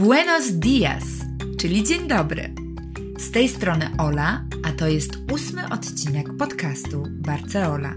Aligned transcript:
Buenos 0.00 0.52
dias, 0.52 1.04
czyli 1.58 1.84
dzień 1.84 2.08
dobry. 2.08 2.54
Z 3.18 3.30
tej 3.30 3.48
strony 3.48 3.90
Ola, 3.98 4.44
a 4.64 4.72
to 4.72 4.88
jest 4.88 5.18
ósmy 5.32 5.68
odcinek 5.68 6.36
podcastu 6.36 7.02
Barceola, 7.10 7.94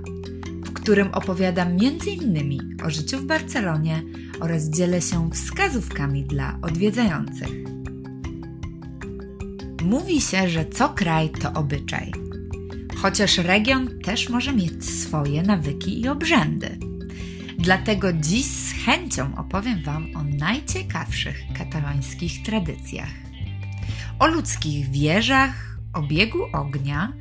w 0.65 0.73
którym 0.73 1.13
opowiadam 1.13 1.67
m.in. 1.67 2.59
o 2.85 2.89
życiu 2.89 3.17
w 3.17 3.25
Barcelonie 3.25 4.03
oraz 4.39 4.69
dzielę 4.69 5.01
się 5.01 5.29
wskazówkami 5.31 6.23
dla 6.23 6.59
odwiedzających. 6.61 7.49
Mówi 9.83 10.21
się, 10.21 10.49
że 10.49 10.65
co 10.65 10.89
kraj 10.89 11.29
to 11.29 11.53
obyczaj, 11.53 12.11
chociaż 12.95 13.37
region 13.37 13.89
też 14.03 14.29
może 14.29 14.53
mieć 14.53 14.85
swoje 14.85 15.43
nawyki 15.43 16.01
i 16.01 16.07
obrzędy. 16.07 16.92
Dlatego 17.59 18.13
dziś 18.13 18.45
z 18.45 18.71
chęcią 18.85 19.37
opowiem 19.37 19.83
Wam 19.83 20.07
o 20.15 20.23
najciekawszych 20.23 21.43
katalońskich 21.57 22.43
tradycjach. 22.43 23.13
O 24.19 24.27
ludzkich 24.27 24.89
wieżach, 24.89 25.77
o 25.93 26.01
biegu 26.01 26.39
ognia, 26.53 27.13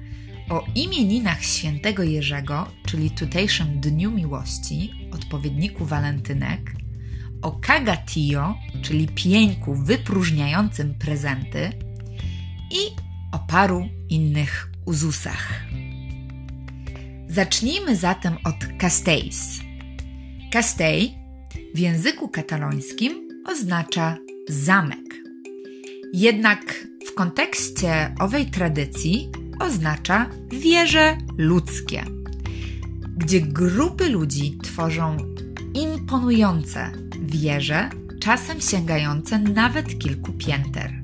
o 0.51 0.65
imieninach 0.75 1.45
świętego 1.45 2.03
Jerzego, 2.03 2.67
czyli 2.87 3.11
tutejszym 3.11 3.81
Dniu 3.81 4.11
Miłości, 4.11 5.09
odpowiedniku 5.15 5.85
walentynek, 5.87 6.75
o 7.43 7.53
kagatillo, 7.53 8.55
czyli 8.83 9.09
pieńku 9.09 9.75
wypróżniającym 9.75 10.95
prezenty 10.95 11.71
i 12.71 12.79
o 13.33 13.39
paru 13.39 13.89
innych 14.09 14.71
uzusach. 14.85 15.63
Zacznijmy 17.29 17.97
zatem 17.97 18.37
od 18.45 18.57
Castells– 18.79 19.59
Castell 20.53 21.09
w 21.75 21.79
języku 21.79 22.29
katalońskim 22.29 23.29
oznacza 23.47 24.17
zamek. 24.49 25.15
Jednak 26.13 26.87
w 27.07 27.15
kontekście 27.15 28.15
owej 28.21 28.47
tradycji 28.47 29.31
oznacza 29.61 30.31
wieże 30.51 31.19
ludzkie, 31.39 32.05
gdzie 33.17 33.41
grupy 33.41 34.09
ludzi 34.09 34.59
tworzą 34.63 35.17
imponujące 35.75 36.93
wieże, 37.21 37.91
czasem 38.21 38.61
sięgające 38.61 39.39
nawet 39.39 39.99
kilku 39.99 40.33
pięter. 40.33 41.02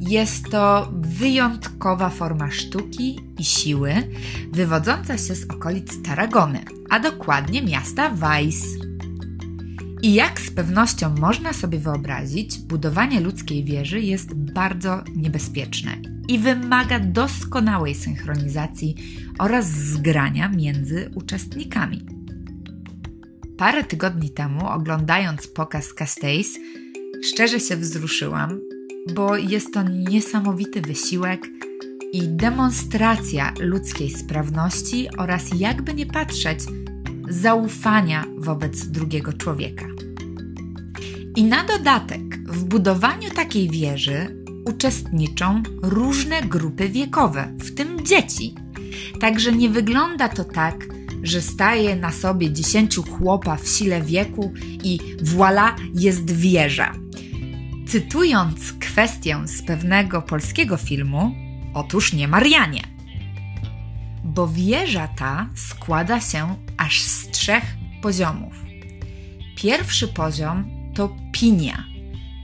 Jest 0.00 0.50
to 0.50 0.92
wyjątkowa 1.00 2.10
forma 2.10 2.50
sztuki 2.50 3.20
i 3.38 3.44
siły, 3.44 3.94
wywodząca 4.52 5.18
się 5.18 5.34
z 5.34 5.50
okolic 5.50 6.02
Tarragony, 6.02 6.64
a 6.90 7.00
dokładnie 7.00 7.62
miasta 7.62 8.10
Weiss. 8.10 8.64
I 10.02 10.14
jak 10.14 10.40
z 10.40 10.50
pewnością 10.50 11.14
można 11.20 11.52
sobie 11.52 11.78
wyobrazić, 11.78 12.58
budowanie 12.58 13.20
ludzkiej 13.20 13.64
wieży 13.64 14.00
jest 14.00 14.34
bardzo 14.34 15.02
niebezpieczne 15.16 15.96
i 16.28 16.38
wymaga 16.38 16.98
doskonałej 17.00 17.94
synchronizacji 17.94 18.94
oraz 19.38 19.66
zgrania 19.66 20.48
między 20.48 21.10
uczestnikami. 21.14 22.06
Parę 23.56 23.84
tygodni 23.84 24.30
temu, 24.30 24.68
oglądając 24.68 25.46
pokaz 25.46 25.94
Castells, 25.94 26.58
szczerze 27.24 27.60
się 27.60 27.76
wzruszyłam, 27.76 28.60
bo 29.14 29.36
jest 29.36 29.74
to 29.74 29.82
niesamowity 29.82 30.80
wysiłek 30.80 31.46
i 32.12 32.28
demonstracja 32.28 33.52
ludzkiej 33.60 34.10
sprawności 34.10 35.08
oraz, 35.18 35.42
jakby 35.58 35.94
nie 35.94 36.06
patrzeć, 36.06 36.60
zaufania 37.28 38.24
wobec 38.38 38.86
drugiego 38.86 39.32
człowieka. 39.32 39.86
I 41.36 41.44
na 41.44 41.64
dodatek 41.64 42.38
w 42.38 42.64
budowaniu 42.64 43.30
takiej 43.30 43.70
wieży 43.70 44.44
uczestniczą 44.64 45.62
różne 45.82 46.42
grupy 46.42 46.88
wiekowe, 46.88 47.54
w 47.58 47.74
tym 47.74 48.06
dzieci. 48.06 48.54
Także 49.20 49.52
nie 49.52 49.68
wygląda 49.68 50.28
to 50.28 50.44
tak, 50.44 50.86
że 51.22 51.42
staje 51.42 51.96
na 51.96 52.12
sobie 52.12 52.52
dziesięciu 52.52 53.02
chłopa 53.02 53.56
w 53.56 53.68
sile 53.68 54.02
wieku 54.02 54.52
i 54.84 54.98
voilà 55.22 55.72
jest 55.94 56.30
wieża. 56.30 56.92
Cytując 57.88 58.72
kwestię 58.72 59.48
z 59.48 59.62
pewnego 59.62 60.22
polskiego 60.22 60.76
filmu, 60.76 61.34
otóż 61.74 62.12
nie 62.12 62.28
Marianie. 62.28 62.82
Bo 64.24 64.48
wieża 64.48 65.08
ta 65.08 65.48
składa 65.54 66.20
się 66.20 66.56
aż 66.76 67.02
z 67.02 67.28
trzech 67.30 67.64
poziomów. 68.02 68.54
Pierwszy 69.56 70.08
poziom 70.08 70.70
to 70.94 71.16
pinia, 71.32 71.84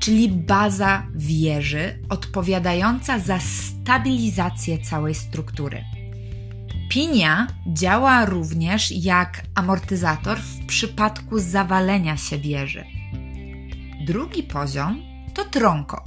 czyli 0.01 0.29
baza 0.29 1.07
wieży 1.15 1.99
odpowiadająca 2.09 3.19
za 3.19 3.41
stabilizację 3.41 4.79
całej 4.79 5.15
struktury. 5.15 5.85
Pinia 6.91 7.47
działa 7.67 8.25
również 8.25 8.93
jak 8.93 9.43
amortyzator 9.55 10.39
w 10.39 10.67
przypadku 10.67 11.39
zawalenia 11.39 12.17
się 12.17 12.39
wieży. 12.39 12.85
Drugi 14.07 14.43
poziom 14.43 15.14
to 15.35 15.45
tronko, 15.45 16.05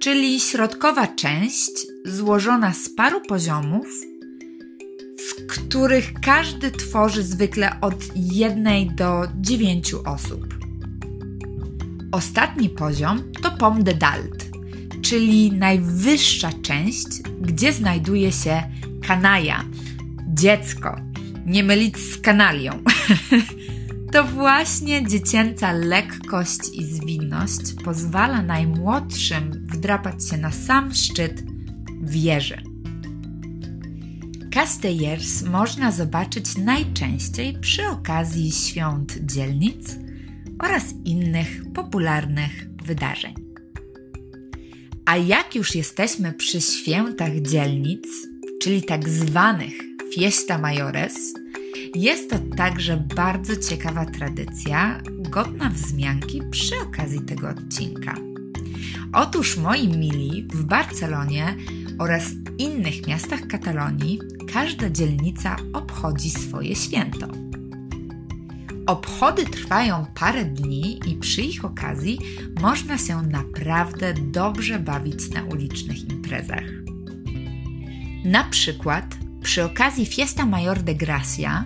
czyli 0.00 0.40
środkowa 0.40 1.06
część 1.06 1.70
złożona 2.04 2.74
z 2.74 2.88
paru 2.96 3.20
poziomów, 3.20 3.86
z 5.18 5.34
których 5.34 6.12
każdy 6.20 6.70
tworzy 6.70 7.22
zwykle 7.22 7.80
od 7.80 8.16
jednej 8.16 8.90
do 8.90 9.22
dziewięciu 9.40 10.02
osób. 10.04 10.54
Ostatni 12.12 12.68
poziom 12.68 13.32
to 13.42 13.50
pom 13.50 13.84
de 13.84 13.94
dalt, 13.94 14.44
czyli 15.02 15.52
najwyższa 15.52 16.50
część, 16.62 17.06
gdzie 17.40 17.72
znajduje 17.72 18.32
się 18.32 18.62
kanaja, 19.06 19.64
dziecko, 20.28 20.96
nie 21.46 21.64
mylić 21.64 21.96
z 21.96 22.20
kanalią. 22.20 22.72
To 24.12 24.24
właśnie 24.24 25.06
dziecięca 25.06 25.72
lekkość 25.72 26.58
i 26.72 26.84
zwinność 26.84 27.74
pozwala 27.84 28.42
najmłodszym 28.42 29.66
wdrapać 29.72 30.28
się 30.28 30.36
na 30.36 30.50
sam 30.50 30.94
szczyt 30.94 31.42
wieży. 32.02 32.62
Castellers 34.54 35.42
można 35.42 35.92
zobaczyć 35.92 36.56
najczęściej 36.58 37.58
przy 37.60 37.86
okazji 37.86 38.52
świąt 38.52 39.18
dzielnic 39.20 39.96
oraz 40.58 40.84
innych 41.04 41.72
popularnych 41.74 42.66
wydarzeń. 42.84 43.34
A 45.04 45.16
jak 45.16 45.54
już 45.54 45.74
jesteśmy 45.74 46.32
przy 46.32 46.60
świętach 46.60 47.40
dzielnic, 47.40 48.06
czyli 48.62 48.82
tak 48.82 49.08
zwanych 49.08 49.72
Fiesta 50.14 50.58
Mayores, 50.58 51.41
jest 51.94 52.30
to 52.30 52.36
także 52.56 53.04
bardzo 53.16 53.56
ciekawa 53.56 54.06
tradycja, 54.06 55.00
godna 55.18 55.70
wzmianki 55.70 56.42
przy 56.50 56.74
okazji 56.80 57.20
tego 57.20 57.48
odcinka. 57.48 58.14
Otóż 59.12 59.56
moi 59.56 59.88
mili, 59.88 60.48
w 60.52 60.64
Barcelonie 60.64 61.56
oraz 61.98 62.24
innych 62.58 63.06
miastach 63.06 63.46
Katalonii 63.46 64.18
każda 64.52 64.90
dzielnica 64.90 65.56
obchodzi 65.72 66.30
swoje 66.30 66.76
święto. 66.76 67.26
Obchody 68.86 69.44
trwają 69.44 70.06
parę 70.14 70.44
dni 70.44 71.00
i 71.06 71.16
przy 71.16 71.42
ich 71.42 71.64
okazji 71.64 72.18
można 72.60 72.98
się 72.98 73.22
naprawdę 73.22 74.14
dobrze 74.14 74.78
bawić 74.78 75.30
na 75.30 75.44
ulicznych 75.44 76.10
imprezach. 76.10 76.64
Na 78.24 78.44
przykład 78.44 79.21
przy 79.42 79.64
okazji 79.64 80.06
Fiesta 80.06 80.46
Mayor 80.46 80.82
de 80.82 80.94
Gracia 80.94 81.64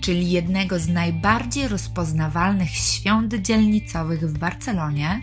czyli 0.00 0.30
jednego 0.30 0.78
z 0.78 0.88
najbardziej 0.88 1.68
rozpoznawalnych 1.68 2.70
świąt 2.70 3.34
dzielnicowych 3.34 4.30
w 4.30 4.38
Barcelonie, 4.38 5.20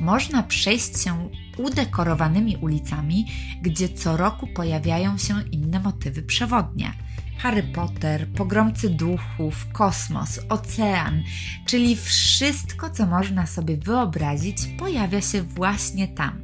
można 0.00 0.42
przejść 0.42 1.04
się 1.04 1.28
udekorowanymi 1.58 2.56
ulicami, 2.56 3.26
gdzie 3.62 3.88
co 3.88 4.16
roku 4.16 4.46
pojawiają 4.46 5.18
się 5.18 5.42
inne 5.50 5.80
motywy 5.80 6.22
przewodnie. 6.22 6.92
Harry 7.38 7.62
Potter, 7.62 8.28
pogromcy 8.28 8.90
duchów, 8.90 9.66
kosmos, 9.72 10.40
ocean, 10.48 11.22
czyli 11.66 11.96
wszystko, 11.96 12.90
co 12.90 13.06
można 13.06 13.46
sobie 13.46 13.76
wyobrazić, 13.76 14.56
pojawia 14.78 15.20
się 15.20 15.42
właśnie 15.42 16.08
tam. 16.08 16.40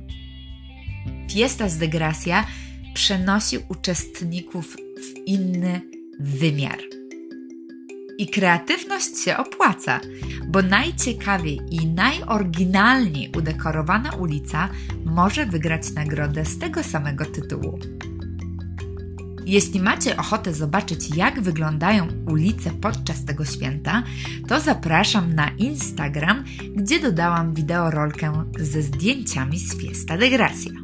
Fiesta 1.30 1.68
z 1.68 1.78
de 1.78 1.88
Gracia 1.88 2.44
przenosi 2.94 3.58
uczestników 3.68 4.76
w 4.98 5.26
inny 5.26 5.80
wymiar. 6.20 6.78
I 8.18 8.28
kreatywność 8.28 9.18
się 9.18 9.36
opłaca, 9.36 10.00
bo 10.48 10.62
najciekawiej 10.62 11.60
i 11.70 11.86
najoryginalniej 11.86 13.32
udekorowana 13.36 14.12
ulica 14.12 14.68
może 15.04 15.46
wygrać 15.46 15.92
nagrodę 15.92 16.44
z 16.44 16.58
tego 16.58 16.82
samego 16.82 17.24
tytułu. 17.24 17.78
Jeśli 19.46 19.80
macie 19.80 20.16
ochotę 20.16 20.54
zobaczyć, 20.54 21.16
jak 21.16 21.40
wyglądają 21.40 22.08
ulice 22.26 22.70
podczas 22.70 23.24
tego 23.24 23.44
święta, 23.44 24.02
to 24.48 24.60
zapraszam 24.60 25.34
na 25.34 25.50
Instagram, 25.50 26.44
gdzie 26.76 27.00
dodałam 27.00 27.54
wideorolkę 27.54 28.44
ze 28.58 28.82
zdjęciami 28.82 29.58
z 29.58 29.80
Fiesta 29.80 30.18
de 30.18 30.30
Gracia. 30.30 30.77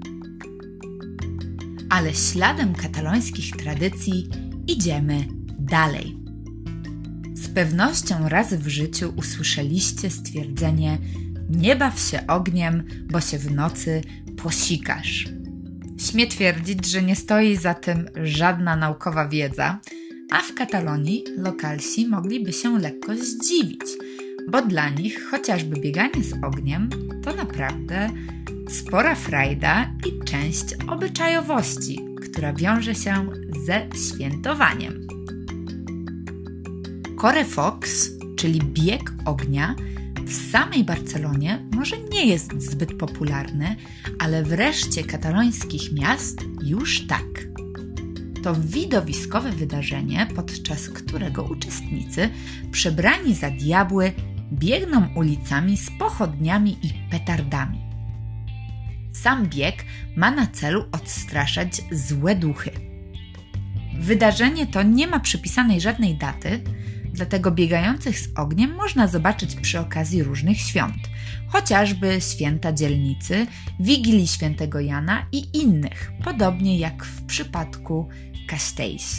Ale 1.94 2.14
śladem 2.14 2.74
katalońskich 2.74 3.56
tradycji 3.56 4.28
idziemy 4.66 5.24
dalej. 5.58 6.18
Z 7.34 7.48
pewnością 7.48 8.28
raz 8.28 8.54
w 8.54 8.68
życiu 8.68 9.12
usłyszeliście 9.16 10.10
stwierdzenie: 10.10 10.98
Nie 11.50 11.76
baw 11.76 12.00
się 12.00 12.26
ogniem, 12.26 12.84
bo 13.10 13.20
się 13.20 13.38
w 13.38 13.50
nocy 13.50 14.02
posikasz. 14.42 15.28
Śmie 15.98 16.26
twierdzić, 16.26 16.86
że 16.86 17.02
nie 17.02 17.16
stoi 17.16 17.56
za 17.56 17.74
tym 17.74 18.08
żadna 18.22 18.76
naukowa 18.76 19.28
wiedza, 19.28 19.80
a 20.32 20.38
w 20.38 20.54
Katalonii 20.54 21.24
lokalsi 21.36 22.08
mogliby 22.08 22.52
się 22.52 22.78
lekko 22.78 23.16
zdziwić, 23.16 23.86
bo 24.50 24.62
dla 24.62 24.88
nich 24.88 25.24
chociażby 25.30 25.80
bieganie 25.80 26.24
z 26.24 26.44
ogniem 26.44 26.90
to 27.24 27.34
naprawdę 27.34 28.10
spora 28.68 29.14
frajda 29.14 29.90
i 30.06 30.24
część 30.24 30.64
obyczajowości, 30.88 32.00
która 32.22 32.52
wiąże 32.52 32.94
się 32.94 33.28
ze 33.66 33.86
świętowaniem. 34.08 35.06
Fox, 37.44 38.10
czyli 38.36 38.60
bieg 38.60 39.12
ognia, 39.24 39.74
w 40.24 40.50
samej 40.50 40.84
Barcelonie 40.84 41.66
może 41.74 41.96
nie 41.98 42.26
jest 42.26 42.62
zbyt 42.62 42.98
popularny, 42.98 43.76
ale 44.18 44.42
w 44.42 44.52
reszcie 44.52 45.04
katalońskich 45.04 45.92
miast 45.92 46.40
już 46.62 47.06
tak. 47.06 47.24
To 48.42 48.54
widowiskowe 48.54 49.52
wydarzenie, 49.52 50.28
podczas 50.34 50.88
którego 50.88 51.42
uczestnicy, 51.42 52.28
przebrani 52.70 53.34
za 53.34 53.50
diabły, 53.50 54.12
biegną 54.52 55.08
ulicami 55.16 55.76
z 55.76 55.90
pochodniami 55.98 56.76
i 56.82 57.10
petardami. 57.10 57.83
Sam 59.24 59.46
bieg 59.46 59.84
ma 60.16 60.30
na 60.30 60.46
celu 60.46 60.84
odstraszać 60.92 61.82
złe 61.90 62.36
duchy. 62.36 62.70
Wydarzenie 63.98 64.66
to 64.66 64.82
nie 64.82 65.06
ma 65.06 65.20
przypisanej 65.20 65.80
żadnej 65.80 66.14
daty, 66.14 66.60
Dlatego 67.12 67.50
biegających 67.50 68.18
z 68.18 68.28
ogniem 68.36 68.74
można 68.74 69.08
zobaczyć 69.08 69.54
przy 69.54 69.80
okazji 69.80 70.22
różnych 70.22 70.60
świąt, 70.60 70.96
chociażby 71.48 72.20
święta 72.20 72.72
dzielnicy, 72.72 73.46
Wigilii 73.80 74.26
Świętego 74.26 74.80
Jana 74.80 75.26
i 75.32 75.58
innych, 75.58 76.12
podobnie 76.24 76.78
jak 76.78 77.04
w 77.04 77.26
przypadku 77.26 78.08
Castells. 78.50 79.18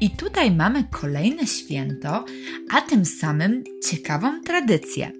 I 0.00 0.10
tutaj 0.10 0.50
mamy 0.50 0.84
kolejne 0.84 1.46
święto, 1.46 2.24
a 2.70 2.80
tym 2.80 3.04
samym 3.04 3.64
ciekawą 3.90 4.42
tradycję, 4.42 5.12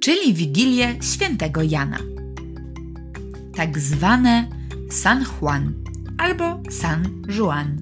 czyli 0.00 0.34
Wigilię 0.34 0.96
Świętego 1.02 1.62
Jana. 1.62 1.98
Tak 3.54 3.78
zwane 3.78 4.48
San 4.90 5.24
Juan 5.24 5.74
albo 6.18 6.62
San 6.70 7.22
Juan. 7.38 7.80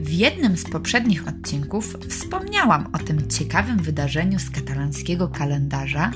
W 0.00 0.10
jednym 0.10 0.56
z 0.56 0.64
poprzednich 0.64 1.28
odcinków 1.28 1.96
wspomniałam 2.08 2.86
o 2.92 2.98
tym 2.98 3.28
ciekawym 3.28 3.78
wydarzeniu 3.78 4.38
z 4.38 4.50
katalańskiego 4.50 5.28
kalendarza 5.28 6.10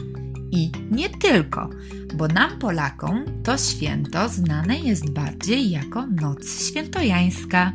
i 0.51 0.73
nie 0.91 1.09
tylko, 1.09 1.71
bo 2.15 2.29
nam 2.29 2.59
Polakom 2.59 3.25
to 3.43 3.59
święto 3.59 4.29
znane 4.29 4.79
jest 4.79 5.11
bardziej 5.11 5.71
jako 5.71 6.07
Noc 6.07 6.69
Świętojańska. 6.69 7.73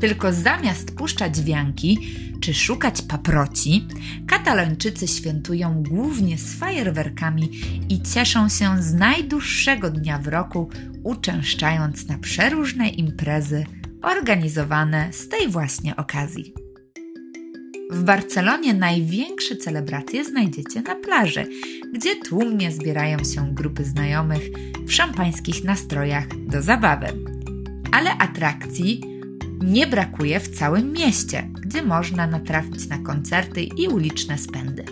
Tylko 0.00 0.32
zamiast 0.32 0.96
puszczać 0.96 1.42
wianki 1.42 1.98
czy 2.40 2.54
szukać 2.54 3.02
paproci, 3.02 3.86
katalończycy 4.26 5.08
świętują 5.08 5.82
głównie 5.88 6.38
z 6.38 6.54
fajerwerkami 6.54 7.50
i 7.88 8.02
cieszą 8.02 8.48
się 8.48 8.82
z 8.82 8.94
najdłuższego 8.94 9.90
dnia 9.90 10.18
w 10.18 10.28
roku, 10.28 10.68
uczęszczając 11.04 12.08
na 12.08 12.18
przeróżne 12.18 12.88
imprezy 12.88 13.66
organizowane 14.02 15.12
z 15.12 15.28
tej 15.28 15.48
właśnie 15.48 15.96
okazji. 15.96 16.54
W 17.90 18.02
Barcelonie 18.02 18.74
największe 18.74 19.56
celebracje 19.56 20.24
znajdziecie 20.24 20.82
na 20.82 20.94
plaży, 20.94 21.46
gdzie 21.94 22.16
tłumnie 22.16 22.72
zbierają 22.72 23.18
się 23.24 23.54
grupy 23.54 23.84
znajomych 23.84 24.42
w 24.86 24.92
szampańskich 24.92 25.64
nastrojach 25.64 26.26
do 26.46 26.62
zabawy. 26.62 27.06
Ale 27.92 28.10
atrakcji 28.10 29.09
nie 29.62 29.86
brakuje 29.86 30.40
w 30.40 30.48
całym 30.48 30.92
mieście, 30.92 31.48
gdzie 31.60 31.82
można 31.82 32.26
natrafić 32.26 32.88
na 32.88 32.98
koncerty 32.98 33.62
i 33.62 33.88
uliczne 33.88 34.38
spędy. 34.38 34.84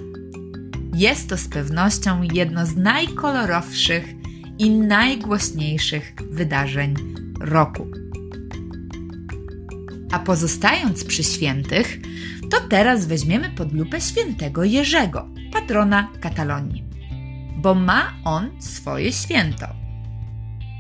Jest 0.95 1.29
to 1.29 1.37
z 1.37 1.49
pewnością 1.49 2.23
jedno 2.23 2.67
z 2.67 2.77
najkolorowszych 2.77 4.05
i 4.59 4.71
najgłośniejszych 4.71 6.15
wydarzeń 6.31 6.95
roku. 7.41 7.87
A 10.13 10.19
pozostając 10.19 11.05
przy 11.05 11.25
świętych, 11.25 11.99
to 12.51 12.61
teraz 12.69 13.07
weźmiemy 13.07 13.51
pod 13.51 13.73
lupę 13.73 14.01
świętego 14.01 14.65
Jerzego, 14.65 15.29
patrona 15.53 16.09
Katalonii, 16.21 16.85
bo 17.57 17.75
ma 17.75 18.13
on 18.25 18.51
swoje 18.61 19.13
święto. 19.13 19.67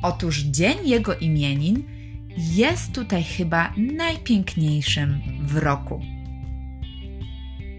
Otóż 0.02 0.38
dzień 0.38 0.88
jego 0.88 1.14
imienin 1.14 1.97
jest 2.38 2.92
tutaj 2.92 3.24
chyba 3.24 3.74
najpiękniejszym 3.76 5.20
w 5.42 5.56
roku. 5.56 6.00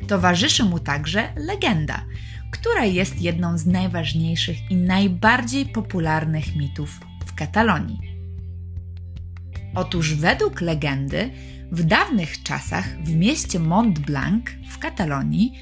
Towarzyszy 0.07 0.63
mu 0.63 0.79
także 0.79 1.33
legenda, 1.35 2.05
która 2.51 2.85
jest 2.85 3.21
jedną 3.21 3.57
z 3.57 3.65
najważniejszych 3.65 4.71
i 4.71 4.75
najbardziej 4.75 5.65
popularnych 5.65 6.55
mitów 6.55 6.99
w 7.25 7.35
Katalonii. 7.35 7.99
Otóż 9.75 10.13
według 10.13 10.61
legendy 10.61 11.29
w 11.71 11.83
dawnych 11.83 12.43
czasach 12.43 13.03
w 13.03 13.15
mieście 13.15 13.59
Mont 13.59 13.99
Blanc 13.99 14.45
w 14.69 14.77
Katalonii 14.77 15.53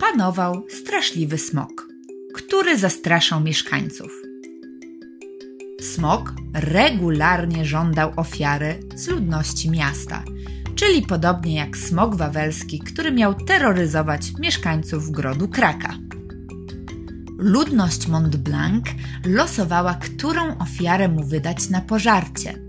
panował 0.00 0.66
straszliwy 0.68 1.38
smok, 1.38 1.88
który 2.34 2.78
zastraszał 2.78 3.40
mieszkańców. 3.40 4.25
Smok 5.96 6.32
regularnie 6.52 7.64
żądał 7.64 8.12
ofiary 8.16 8.80
z 8.94 9.08
ludności 9.08 9.70
miasta, 9.70 10.22
czyli 10.74 11.02
podobnie 11.02 11.54
jak 11.54 11.76
smok 11.76 12.16
wawelski, 12.16 12.78
który 12.78 13.12
miał 13.12 13.34
terroryzować 13.34 14.32
mieszkańców 14.38 15.10
grodu 15.10 15.48
Kraka. 15.48 15.94
Ludność 17.38 18.08
Mont 18.08 18.36
Blanc 18.36 18.84
losowała, 19.24 19.94
którą 19.94 20.58
ofiarę 20.58 21.08
mu 21.08 21.24
wydać 21.24 21.68
na 21.68 21.80
pożarcie– 21.80 22.58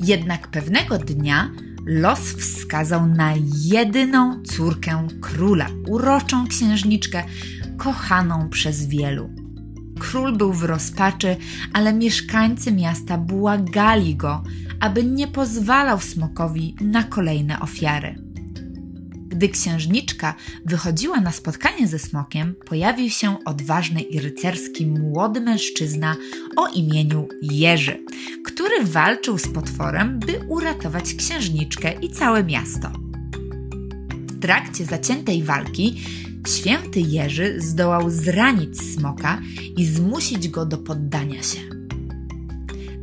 jednak 0.00 0.48
pewnego 0.48 0.98
dnia 0.98 1.50
los 1.86 2.20
wskazał 2.20 3.06
na 3.06 3.34
jedyną 3.64 4.42
córkę 4.42 5.06
króla, 5.20 5.66
uroczą 5.88 6.46
księżniczkę, 6.46 7.22
kochaną 7.78 8.48
przez 8.48 8.86
wielu. 8.86 9.30
Król 9.98 10.36
był 10.36 10.52
w 10.52 10.64
rozpaczy, 10.64 11.36
ale 11.72 11.92
mieszkańcy 11.92 12.72
miasta 12.72 13.18
błagali 13.18 14.16
go, 14.16 14.42
aby 14.80 15.04
nie 15.04 15.28
pozwalał 15.28 16.00
smokowi 16.00 16.76
na 16.80 17.02
kolejne 17.02 17.60
ofiary. 17.60 18.26
Gdy 19.36 19.48
księżniczka 19.48 20.34
wychodziła 20.64 21.20
na 21.20 21.32
spotkanie 21.32 21.88
ze 21.88 21.98
smokiem, 21.98 22.54
pojawił 22.66 23.10
się 23.10 23.44
odważny 23.44 24.00
i 24.00 24.20
rycerski 24.20 24.86
młody 24.86 25.40
mężczyzna 25.40 26.16
o 26.56 26.68
imieniu 26.68 27.28
Jerzy, 27.42 28.04
który 28.44 28.84
walczył 28.84 29.38
z 29.38 29.48
potworem, 29.48 30.18
by 30.18 30.40
uratować 30.48 31.14
księżniczkę 31.14 31.92
i 31.92 32.10
całe 32.10 32.44
miasto. 32.44 32.90
W 34.12 34.40
trakcie 34.40 34.84
zaciętej 34.84 35.42
walki 35.42 36.02
święty 36.46 37.00
Jerzy 37.00 37.60
zdołał 37.60 38.10
zranić 38.10 38.80
smoka 38.80 39.40
i 39.76 39.86
zmusić 39.86 40.48
go 40.48 40.66
do 40.66 40.78
poddania 40.78 41.42
się. 41.42 41.58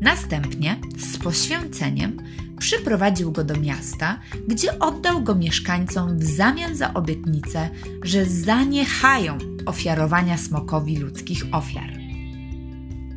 Następnie 0.01 0.79
z 0.97 1.17
poświęceniem 1.17 2.17
przyprowadził 2.59 3.31
go 3.31 3.43
do 3.43 3.59
miasta, 3.59 4.19
gdzie 4.47 4.79
oddał 4.79 5.23
go 5.23 5.35
mieszkańcom 5.35 6.19
w 6.19 6.23
zamian 6.23 6.75
za 6.75 6.93
obietnicę, 6.93 7.69
że 8.03 8.25
zaniechają 8.25 9.37
ofiarowania 9.65 10.37
smokowi 10.37 10.97
ludzkich 10.97 11.45
ofiar. 11.51 11.89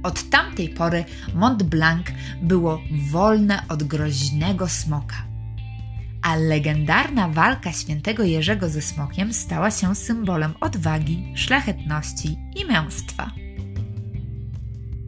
Od 0.03 0.23
tamtej 0.31 0.69
pory 0.69 1.05
Mont 1.35 1.63
Blanc 1.63 2.07
było 2.43 2.81
wolne 3.11 3.63
od 3.69 3.83
groźnego 3.83 4.69
smoka. 4.69 5.36
A 6.27 6.37
legendarna 6.37 7.29
walka 7.29 7.73
świętego 7.73 8.25
Jerzego 8.25 8.69
ze 8.69 8.83
smokiem 8.83 9.33
stała 9.33 9.71
się 9.71 9.95
symbolem 9.95 10.55
odwagi, 10.61 11.33
szlachetności 11.35 12.39
i 12.57 12.65
męstwa. 12.65 13.31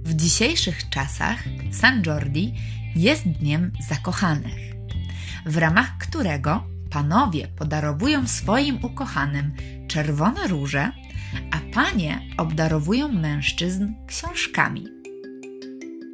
W 0.05 0.15
dzisiejszych 0.15 0.89
czasach 0.89 1.45
San 1.71 2.03
Jordi 2.07 2.55
jest 2.97 3.29
dniem 3.29 3.73
zakochanych, 3.89 4.75
w 5.47 5.57
ramach 5.57 5.99
którego 5.99 6.65
panowie 6.91 7.49
podarowują 7.49 8.27
swoim 8.29 8.85
ukochanym 8.85 9.53
czerwone 9.89 10.49
róże, 10.49 10.93
a 11.51 11.75
panie 11.75 12.21
obdarowują 12.37 13.13
mężczyzn 13.13 13.95
książkami. 14.07 14.87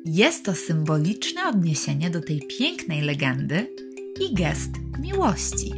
Jest 0.04 0.44
to 0.44 0.54
symboliczne 0.54 1.48
odniesienie 1.48 2.10
do 2.10 2.20
tej 2.20 2.42
pięknej 2.58 3.00
legendy 3.00 3.83
i 4.20 4.34
gest 4.34 4.70
miłości. 4.98 5.72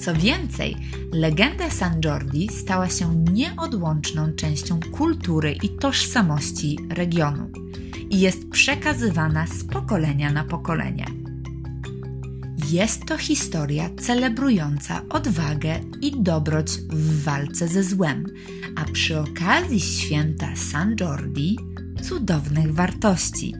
Co 0.00 0.14
więcej, 0.14 0.76
legenda 1.12 1.70
San 1.70 2.00
Jordi 2.04 2.48
stała 2.48 2.88
się 2.88 3.14
nieodłączną 3.14 4.32
częścią 4.32 4.80
kultury 4.92 5.54
i 5.62 5.68
tożsamości 5.68 6.78
regionu 6.90 7.50
i 8.10 8.20
jest 8.20 8.50
przekazywana 8.50 9.46
z 9.46 9.64
pokolenia 9.64 10.32
na 10.32 10.44
pokolenie. 10.44 11.06
Jest 12.70 13.06
to 13.06 13.18
historia 13.18 13.90
celebrująca 14.00 15.02
odwagę 15.10 15.80
i 16.00 16.22
dobroć 16.22 16.70
w 16.70 17.22
walce 17.22 17.68
ze 17.68 17.84
złem, 17.84 18.24
a 18.76 18.84
przy 18.84 19.20
okazji 19.20 19.80
święta 19.80 20.56
San 20.56 20.96
Jordi 21.00 21.58
cudownych 22.02 22.74
wartości, 22.74 23.54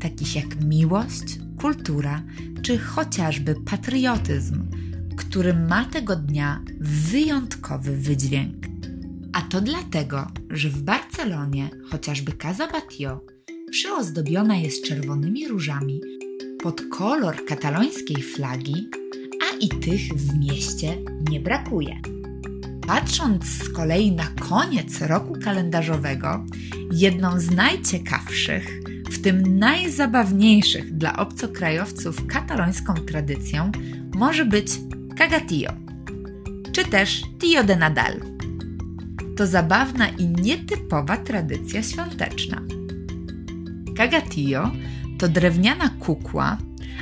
takich 0.00 0.36
jak 0.36 0.64
miłość, 0.64 1.43
kultura 1.64 2.22
czy 2.62 2.78
chociażby 2.78 3.54
patriotyzm, 3.64 4.66
który 5.16 5.54
ma 5.54 5.84
tego 5.84 6.16
dnia 6.16 6.62
wyjątkowy 6.80 7.96
wydźwięk. 7.96 8.66
A 9.32 9.40
to 9.40 9.60
dlatego, 9.60 10.26
że 10.50 10.68
w 10.68 10.82
Barcelonie 10.82 11.70
chociażby 11.90 12.32
Casa 12.32 12.66
Batlló 12.66 13.20
przyozdobiona 13.70 14.56
jest 14.56 14.84
czerwonymi 14.84 15.48
różami 15.48 16.00
pod 16.62 16.82
kolor 16.90 17.44
katalońskiej 17.44 18.22
flagi, 18.22 18.88
a 19.42 19.56
i 19.56 19.68
tych 19.68 20.00
w 20.00 20.38
mieście 20.38 20.96
nie 21.30 21.40
brakuje. 21.40 22.00
Patrząc 22.86 23.44
z 23.44 23.68
kolei 23.68 24.12
na 24.12 24.26
koniec 24.26 25.00
roku 25.00 25.34
kalendarzowego, 25.44 26.44
jedną 26.92 27.40
z 27.40 27.50
najciekawszych, 27.50 28.93
w 29.10 29.22
tym 29.22 29.58
najzabawniejszych 29.58 30.96
dla 30.96 31.16
obcokrajowców 31.16 32.26
katalońską 32.26 32.94
tradycją 32.94 33.72
może 34.14 34.44
być 34.44 34.66
Cagatillo, 35.18 35.72
czy 36.72 36.84
też 36.84 37.22
Tio 37.38 37.64
de 37.64 37.76
Nadal. 37.76 38.20
To 39.36 39.46
zabawna 39.46 40.08
i 40.08 40.26
nietypowa 40.26 41.16
tradycja 41.16 41.82
świąteczna. 41.82 42.62
Cagatillo 43.96 44.70
to 45.18 45.28
drewniana 45.28 45.88
kukła, 45.88 46.58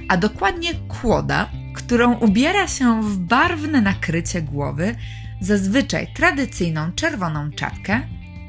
a 0.09 0.17
dokładnie 0.17 0.75
kłoda, 0.75 1.51
którą 1.75 2.19
ubiera 2.19 2.69
się 2.69 3.03
w 3.03 3.19
barwne 3.19 3.83
nakrycie 3.83 4.43
głowy, 4.43 4.95
zazwyczaj 5.41 6.07
tradycyjną 6.15 6.93
czerwoną 6.93 7.51
czapkę 7.51 8.01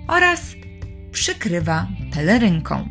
oraz 0.08 0.56
przykrywa 1.12 1.88
pelerynką. 2.14 2.90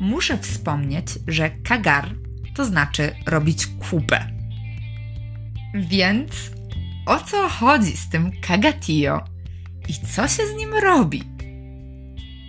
Muszę 0.00 0.38
wspomnieć, 0.38 1.06
że 1.26 1.50
kagar 1.50 2.14
to 2.54 2.64
znaczy 2.64 3.12
robić 3.26 3.66
kupę. 3.66 4.26
Więc 5.74 6.30
o 7.06 7.18
co 7.18 7.48
chodzi 7.48 7.96
z 7.96 8.08
tym 8.08 8.30
kagatillo 8.40 9.24
i 9.88 9.94
co 10.06 10.28
się 10.28 10.46
z 10.46 10.54
nim 10.56 10.74
robi? 10.74 11.22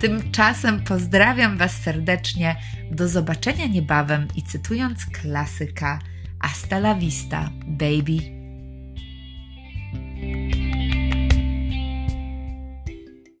Tymczasem 0.00 0.84
pozdrawiam 0.84 1.58
Was 1.58 1.72
serdecznie, 1.82 2.56
do 2.90 3.08
zobaczenia 3.08 3.66
niebawem 3.66 4.28
i 4.36 4.42
cytując 4.42 5.06
klasyka 5.06 5.98
Hasta 6.40 6.76
la 6.76 6.94
vista, 6.94 7.50
baby. 7.66 8.39